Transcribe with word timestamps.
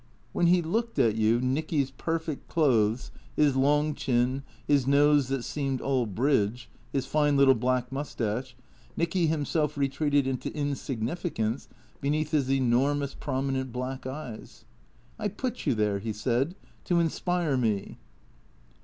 When 0.33 0.47
he 0.47 0.63
looked 0.63 0.97
at 0.97 1.13
you 1.15 1.39
Nicky's 1.39 1.91
per 1.91 2.17
fect 2.17 2.47
clothes, 2.47 3.11
his 3.35 3.55
long 3.55 3.93
chin, 3.93 4.41
his 4.65 4.87
nose 4.87 5.27
that 5.27 5.43
seemed 5.43 5.79
all 5.79 6.07
bridge, 6.07 6.71
his 6.91 7.05
fine 7.05 7.37
little 7.37 7.53
black 7.53 7.91
moustache, 7.91 8.55
Nicky 8.97 9.27
himself 9.27 9.77
retreated 9.77 10.25
into 10.25 10.49
insignifi 10.49 11.35
cance 11.35 11.67
beneath 12.01 12.31
his 12.31 12.49
enormous, 12.49 13.13
prominent 13.13 13.71
black 13.71 14.07
eyes." 14.07 14.65
I 15.19 15.27
put 15.27 15.67
you 15.67 15.75
there," 15.75 15.99
he 15.99 16.13
said," 16.13 16.55
to 16.85 16.99
inspire 16.99 17.55
me." 17.55 17.99